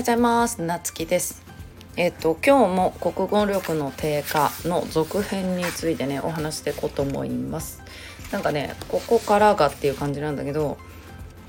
[0.00, 0.62] ようございます。
[0.62, 1.42] なつきです。
[1.98, 7.82] えっ、と今日も国語力の低下の続編についてねお話していこうと思います。
[8.32, 10.78] なんかねここからがっていう感じなんだけど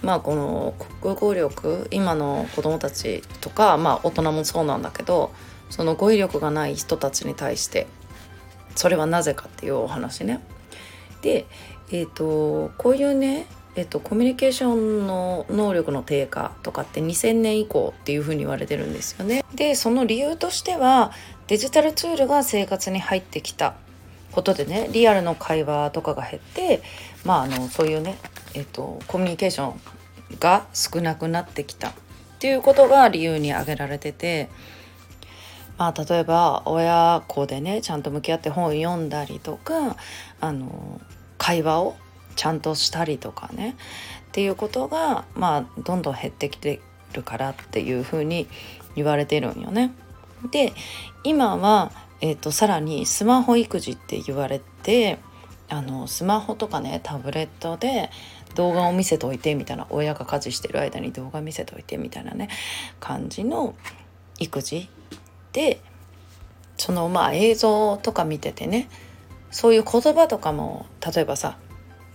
[0.01, 5.31] まあこの国語力今の子供たちとかまあ大人もそうなんだけど
[5.69, 7.87] その語彙力がない人たちに対して
[8.75, 10.41] それはなぜかっていうお話ね。
[11.21, 11.45] で
[11.89, 13.45] えっ、ー、とこういうね
[13.75, 19.45] えっと、コミュニケーションの能力の低下とかって2000年以降っていうふうに言われてるんですよね。
[19.55, 21.11] でその理由としては
[21.47, 23.75] デジタルツールが生活に入ってきた
[24.33, 26.81] ことでねリアルの会話とかが減って
[27.23, 28.17] まああのそういうね、
[28.53, 29.79] えっと、コミュニケーション
[30.39, 31.93] が少なくなってきたっ
[32.39, 34.49] ていうことが理由に挙げられてて。
[35.77, 39.97] まあ、例えば親子でねちゃんと向き合って本を読んだりとか
[40.39, 41.01] あの
[41.39, 41.95] 会話を
[42.35, 43.75] ちゃんとしたりとかね
[44.29, 46.79] っていうことがまあどんどん減ってきて
[47.13, 48.47] るからっていうふうに
[48.95, 49.93] 言われてるんよね。
[50.51, 50.73] で
[51.23, 55.19] 今は、えーと、さらにスマホ育児って言われて
[55.69, 58.09] あのスマホとかねタブレットで
[58.55, 62.49] 動画を見せといてみたいな親が家事してる間に動画見せといてみたいなね
[62.99, 63.75] 感じの
[64.39, 64.89] 育児
[65.53, 65.79] で
[66.77, 68.89] そのまあ映像とか見ててね
[69.51, 71.57] そういう言葉とかも例えばさ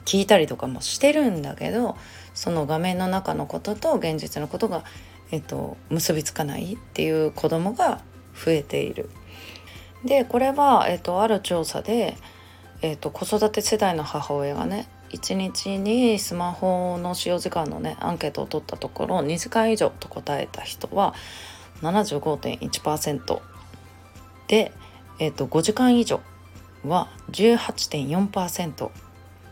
[0.07, 1.97] 聞いたりとかもしてるんだけど
[2.33, 4.85] その画面の中のことと現実のことが、
[5.31, 8.01] えっと、結びつかないっていう子供が
[8.35, 9.11] 増えている。
[10.05, 12.17] でこれは、えっと、ある調査で、
[12.83, 21.15] えっと、子育て世代の母親がね1日にスマホの使用時間のねアンケートを取ったところ2時間以上と答えた人は
[21.83, 23.41] 75.1%
[24.49, 24.73] で、
[25.19, 26.21] えーと、5時間以上
[26.85, 28.91] は18.4%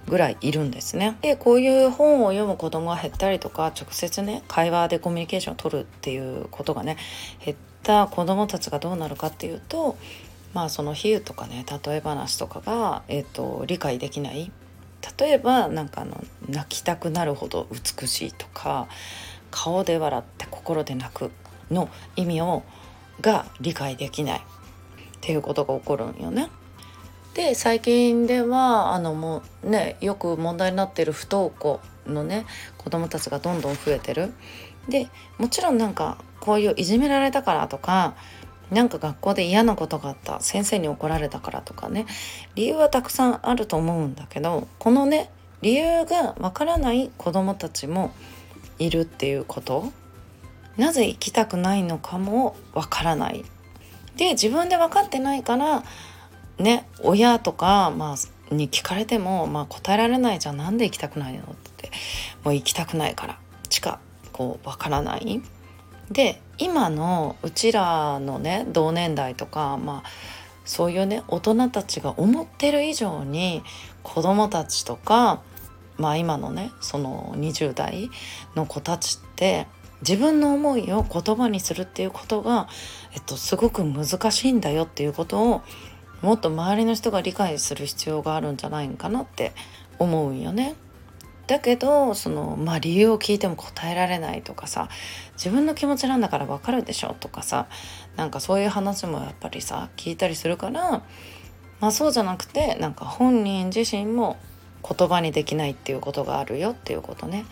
[0.07, 1.17] ぐらいいるんですね。
[1.23, 6.97] でこういう本を読む子供が減ったりとか直接ね会話でコミュニケーションを取るっていうことがね
[7.45, 9.97] 減った子供たちがどうなるかっていうと
[10.53, 14.53] まあその比喩とかね例え話とかが、えーと理解できない
[15.19, 18.89] 例えばなんかあの泣きたくなるほど美しいとか
[19.51, 21.31] 顔で笑って心で泣く
[21.71, 22.63] の意味を
[23.21, 24.43] が理解できないっ
[25.21, 26.49] ていうことが起こるんよね。
[27.35, 32.47] で最近ではあのもうねよく問題になってる不登校のね
[32.79, 34.33] 子どもたちがどんどん増えてる。
[34.89, 35.09] で
[35.39, 38.15] もちろんなんかこういういじめられたからとか
[38.71, 42.07] なんか学校で嫌なことがあった先生に怒られたからとかね
[42.55, 45.31] 理由はたくさんあると思うんだけどこのね
[45.63, 48.13] 理由がわからない子どもたちも
[48.79, 49.91] いるっていうこと
[50.77, 53.45] なぜ行きたくないのかもわからない
[54.17, 55.85] で自分で分かってないから
[56.59, 61.41] ね親とか、まあ、に聞かれても、まあ、答えられないじゃんなんで行きたくないの？
[61.41, 61.45] っ
[61.77, 61.91] て
[62.45, 63.39] もう行きたくないから
[63.71, 64.01] しか
[64.33, 65.43] こう分からない。
[66.11, 70.09] で今のうちらのね同年代とかまあ
[70.65, 73.63] そういうね大人たちが思ってる以上に
[74.03, 75.43] 子供たちとか
[75.97, 78.11] まあ今のねその20代
[78.55, 79.67] の子たちって
[80.07, 82.69] 自分の思いを言葉にするっていうことが、
[83.15, 85.63] えっと、すごく難しいんだよっていうことを
[86.25, 89.53] もっと周りの人が理解する必要があるんじゃないかなって
[89.99, 90.75] 思うんよね。
[91.47, 94.89] だけどその、まあ、理由を聞いても答えられないとかさ
[95.35, 97.67] 自分の気持ちなんだから分かるでしょとかさ
[98.17, 101.03] なんかそういう話もやっぱりさ聞いたりするから、
[101.81, 104.39] まあ、そうじゃなくてなんか本人自身も
[104.83, 107.45] 言葉にできないっていうことがあるよっていうことね。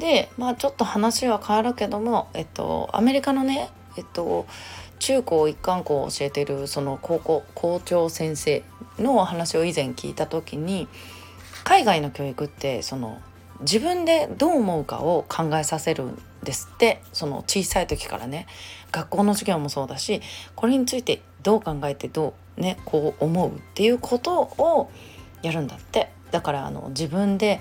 [0.00, 4.46] でまあちょっと話は変わるけども、えっと、アメリカのね、えっと、
[4.98, 8.62] 中高一貫校を教えてるその高校校長先生
[8.98, 10.88] のお話を以前聞いた時に
[11.64, 13.20] 海外の教育ってその
[13.60, 18.46] 自分でどう思うかを考えさせるんですってその小さい時からね。
[18.90, 20.22] 学校の授業もそうだし
[20.56, 24.90] これについてどう考えてどうねこう思うっていうことを
[25.42, 26.10] やるんだって。
[26.30, 27.58] だからあの自分で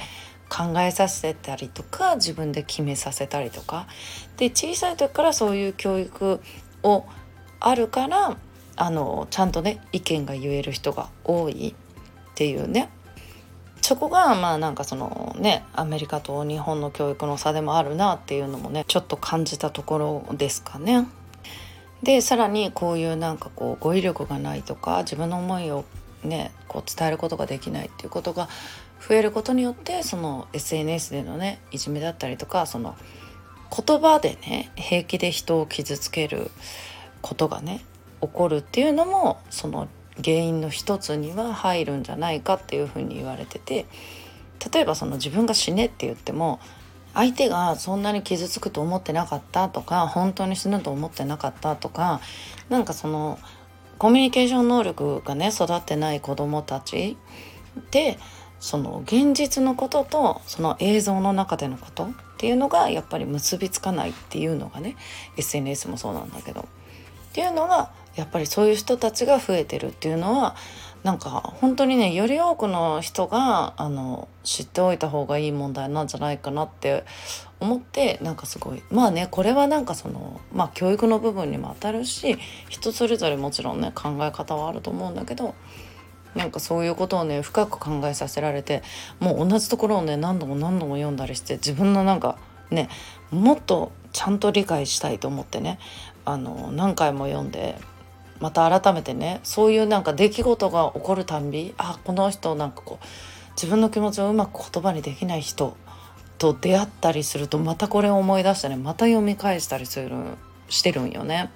[0.50, 3.88] 考えさせたりとか自分で決めさせたりとか。
[4.38, 6.40] で小さい時からそういう教育
[6.84, 7.06] を
[7.60, 8.38] あるから
[8.76, 12.90] あのちゃんとね意見が言える人が多いっていうね
[13.82, 19.98] そこがまあなんかそのねアメリカと日本の教育の差でもあるなっていうのもねちょっと感じたとこ
[20.30, 21.08] ろですかね。
[22.04, 25.86] でさらにこういうなんかこう語彙力がないとか自分の思いを
[26.24, 28.50] ねこう伝えることができないっていうことが
[29.08, 32.96] 増えることによってその SNS でのねいじめだったりとかその
[33.76, 36.52] 言葉でね平気で人を傷つける
[37.22, 37.82] ことがね
[38.22, 39.88] 起こるっていうのもその
[40.24, 43.86] 原因の一つには入るんじゃないかっていうふうに言われてて
[44.74, 46.60] 例えばその自分が死ねって言っても
[47.14, 52.22] 相手がそんなに傷つくと思ってなかったとか本当に死ぬと思ってなかったとか
[52.70, 53.40] なんかその
[53.98, 57.18] コミュニケーション能力がね育ってない子どもたち
[57.92, 58.20] で
[58.60, 64.96] その現実のこととその映像の中でのことっていうのがやっぱり結びつかないっていうのがね
[65.38, 66.68] SNS もそうなんだけど。
[67.38, 70.56] っていうのがやっぱりそういう人たちが増えてるっていうのは
[71.04, 77.06] なんか本当にねより多くの人があの知っておいた方がいい問題なんじゃないかなって
[77.60, 82.40] 思ってなんかすごいまあねこれはなんかそのまあ教育の部分にも当たるし
[82.70, 85.54] 人それぞれもちろんね考え方はあると思うんだけど
[86.34, 88.82] なんかそういうことをね深く考えさせられて
[89.20, 92.40] もう同じところをね何度も何度も読んだりして自分のなんか
[92.72, 92.90] ね
[93.30, 95.80] もっとちゃんと理解したいと思ってね
[96.26, 97.78] あの何回も読んで
[98.40, 103.06] また改めてねそういうなんか出来事が起こるたんびあこの人なんかこう
[103.52, 105.76] 自分の気持ちをうまく言葉にできない人
[106.38, 110.12] と出会ったりするとまたこれを思い出してねまた読み返したりする
[110.70, 111.50] してるんよね。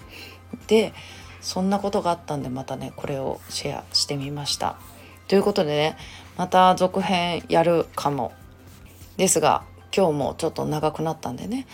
[0.67, 0.93] で
[1.41, 4.77] そんなことがあったんでまたねこれをシェアしてみました。
[5.27, 5.97] ということでね
[6.37, 8.31] また続編やるかも
[9.17, 9.63] ですが
[9.95, 11.67] 今日もちょっと長くなったんでね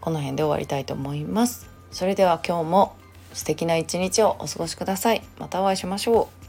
[0.00, 1.68] この辺で終わりたいと思います。
[1.90, 2.96] それでは今日も
[3.34, 5.22] 素敵な一日をお過ごしください。
[5.38, 6.41] またお会いしましょう。